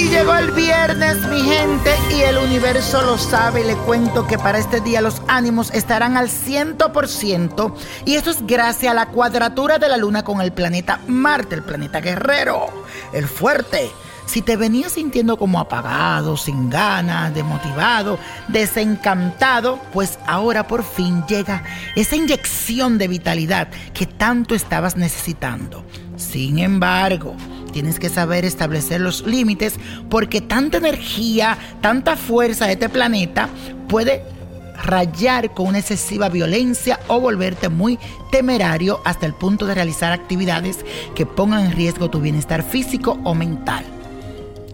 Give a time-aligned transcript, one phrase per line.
[0.00, 3.64] el viernes, mi gente, y el universo lo sabe.
[3.64, 7.74] Le cuento que para este día los ánimos estarán al 100%.
[8.04, 11.62] Y esto es gracias a la cuadratura de la luna con el planeta Marte, el
[11.62, 12.66] planeta guerrero,
[13.12, 13.90] el fuerte.
[14.26, 21.64] Si te venías sintiendo como apagado, sin ganas, desmotivado, desencantado, pues ahora por fin llega
[21.96, 25.84] esa inyección de vitalidad que tanto estabas necesitando.
[26.16, 27.34] Sin embargo,
[27.68, 29.74] tienes que saber establecer los límites
[30.10, 33.48] porque tanta energía, tanta fuerza de este planeta
[33.88, 34.22] puede
[34.82, 37.98] rayar con una excesiva violencia o volverte muy
[38.30, 40.78] temerario hasta el punto de realizar actividades
[41.14, 43.84] que pongan en riesgo tu bienestar físico o mental.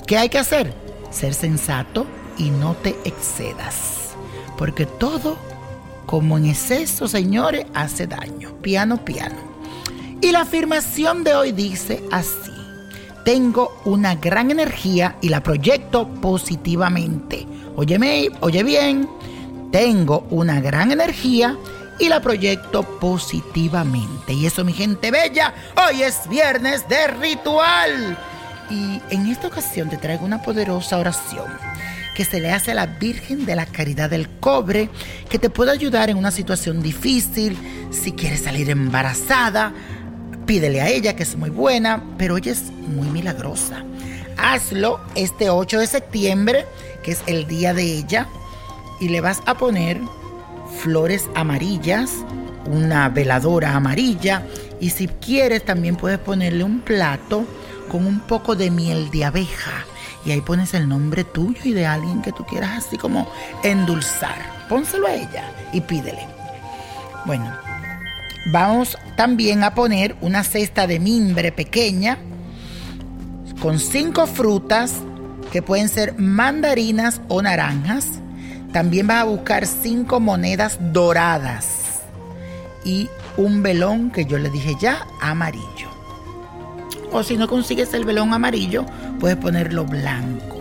[0.06, 0.74] ¿Qué hay que hacer?
[1.10, 2.06] Ser sensato
[2.36, 4.10] y no te excedas.
[4.58, 5.36] Porque todo,
[6.06, 8.52] como en exceso, señores, hace daño.
[8.60, 9.36] Piano, piano.
[10.20, 12.53] Y la afirmación de hoy dice así.
[13.24, 17.46] Tengo una gran energía y la proyecto positivamente.
[17.74, 19.08] Óyeme, oye bien.
[19.72, 21.56] Tengo una gran energía
[21.98, 24.34] y la proyecto positivamente.
[24.34, 25.54] Y eso, mi gente bella,
[25.88, 28.18] hoy es viernes de ritual.
[28.70, 31.46] Y en esta ocasión te traigo una poderosa oración
[32.14, 34.88] que se le hace a la Virgen de la Caridad del Cobre,
[35.28, 37.56] que te puede ayudar en una situación difícil,
[37.90, 39.72] si quieres salir embarazada,
[40.46, 43.82] Pídele a ella que es muy buena, pero ella es muy milagrosa.
[44.36, 46.66] Hazlo este 8 de septiembre,
[47.02, 48.28] que es el día de ella,
[49.00, 50.00] y le vas a poner
[50.82, 52.10] flores amarillas,
[52.66, 54.42] una veladora amarilla,
[54.80, 57.46] y si quieres también puedes ponerle un plato
[57.88, 59.86] con un poco de miel de abeja.
[60.26, 63.30] Y ahí pones el nombre tuyo y de alguien que tú quieras así como
[63.62, 64.66] endulzar.
[64.68, 66.26] Pónselo a ella y pídele.
[67.26, 67.50] Bueno,
[68.46, 72.18] Vamos también a poner una cesta de mimbre pequeña
[73.60, 74.92] con cinco frutas
[75.50, 78.06] que pueden ser mandarinas o naranjas.
[78.72, 82.02] También vas a buscar cinco monedas doradas
[82.84, 85.88] y un velón que yo le dije ya amarillo.
[87.12, 88.84] O si no consigues el velón amarillo,
[89.20, 90.53] puedes ponerlo blanco.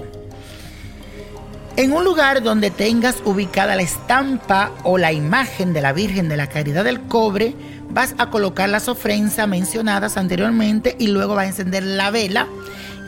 [1.75, 6.37] En un lugar donde tengas ubicada la estampa o la imagen de la Virgen de
[6.37, 7.55] la Caridad del Cobre,
[7.89, 12.47] vas a colocar las ofrendas mencionadas anteriormente y luego vas a encender la vela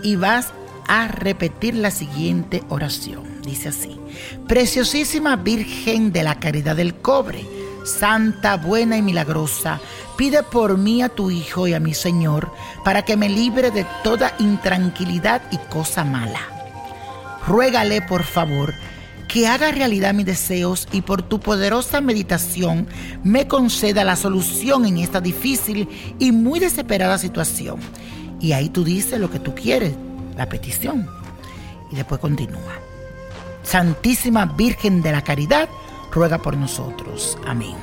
[0.01, 0.51] y vas
[0.87, 3.23] a repetir la siguiente oración.
[3.43, 3.99] Dice así,
[4.47, 7.45] Preciosísima Virgen de la Caridad del Cobre,
[7.85, 9.79] Santa, buena y milagrosa,
[10.17, 12.51] pide por mí a tu Hijo y a mi Señor,
[12.83, 16.54] para que me libre de toda intranquilidad y cosa mala.
[17.47, 18.73] Ruégale, por favor,
[19.28, 22.88] que haga realidad mis deseos y por tu poderosa meditación
[23.23, 25.88] me conceda la solución en esta difícil
[26.19, 27.79] y muy desesperada situación.
[28.39, 29.94] Y ahí tú dices lo que tú quieres,
[30.38, 31.07] la petición.
[31.91, 32.79] Y después continúa.
[33.63, 35.69] Santísima Virgen de la Caridad,
[36.11, 37.38] ruega por nosotros.
[37.45, 37.75] Amén.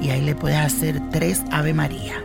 [0.00, 2.24] Y ahí le puedes hacer tres Ave María.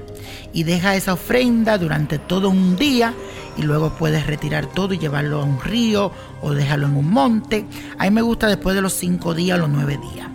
[0.58, 3.14] Y deja esa ofrenda durante todo un día
[3.58, 7.68] y luego puedes retirar todo y llevarlo a un río o dejarlo en un monte.
[8.00, 10.28] A mí me gusta después de los cinco días o los nueve días.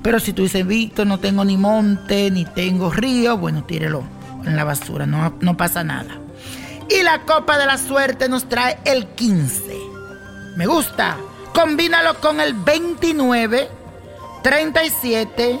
[0.00, 4.04] Pero si tú dices, Víctor, no tengo ni monte, ni tengo río, bueno, tírelo
[4.42, 6.16] en la basura, no, no pasa nada.
[6.88, 9.76] Y la copa de la suerte nos trae el 15.
[10.56, 11.18] Me gusta.
[11.52, 13.68] Combínalo con el 29,
[14.42, 15.60] 37,